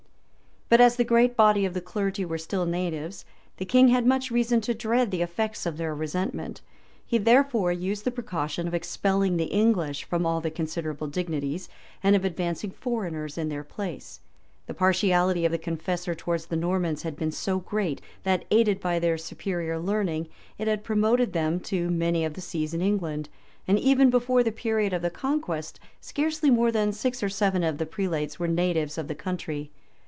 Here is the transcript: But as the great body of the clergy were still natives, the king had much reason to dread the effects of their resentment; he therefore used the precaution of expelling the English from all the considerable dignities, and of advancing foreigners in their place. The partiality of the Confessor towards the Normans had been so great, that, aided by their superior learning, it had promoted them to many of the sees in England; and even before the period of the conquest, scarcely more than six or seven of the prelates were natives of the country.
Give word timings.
But 0.73 0.79
as 0.79 0.95
the 0.95 1.03
great 1.03 1.35
body 1.35 1.65
of 1.65 1.73
the 1.73 1.81
clergy 1.81 2.23
were 2.23 2.37
still 2.37 2.65
natives, 2.65 3.25
the 3.57 3.65
king 3.65 3.89
had 3.89 4.05
much 4.07 4.31
reason 4.31 4.61
to 4.61 4.73
dread 4.73 5.11
the 5.11 5.21
effects 5.21 5.65
of 5.65 5.75
their 5.75 5.93
resentment; 5.93 6.61
he 7.05 7.17
therefore 7.17 7.73
used 7.73 8.05
the 8.05 8.09
precaution 8.11 8.69
of 8.69 8.73
expelling 8.73 9.35
the 9.35 9.51
English 9.53 10.05
from 10.05 10.25
all 10.25 10.39
the 10.39 10.49
considerable 10.49 11.07
dignities, 11.07 11.67
and 12.01 12.15
of 12.15 12.23
advancing 12.23 12.71
foreigners 12.71 13.37
in 13.37 13.49
their 13.49 13.65
place. 13.65 14.21
The 14.65 14.73
partiality 14.73 15.43
of 15.43 15.51
the 15.51 15.57
Confessor 15.57 16.15
towards 16.15 16.45
the 16.45 16.55
Normans 16.55 17.03
had 17.03 17.17
been 17.17 17.31
so 17.33 17.59
great, 17.59 17.99
that, 18.23 18.45
aided 18.49 18.79
by 18.79 18.97
their 18.97 19.17
superior 19.17 19.77
learning, 19.77 20.29
it 20.57 20.69
had 20.69 20.85
promoted 20.85 21.33
them 21.33 21.59
to 21.67 21.89
many 21.91 22.23
of 22.23 22.33
the 22.35 22.39
sees 22.39 22.73
in 22.73 22.81
England; 22.81 23.27
and 23.67 23.77
even 23.77 24.09
before 24.09 24.41
the 24.41 24.53
period 24.53 24.93
of 24.93 25.01
the 25.01 25.09
conquest, 25.09 25.81
scarcely 25.99 26.49
more 26.49 26.71
than 26.71 26.93
six 26.93 27.21
or 27.21 27.27
seven 27.27 27.61
of 27.61 27.77
the 27.77 27.85
prelates 27.85 28.39
were 28.39 28.47
natives 28.47 28.97
of 28.97 29.09
the 29.09 29.15
country. 29.15 29.69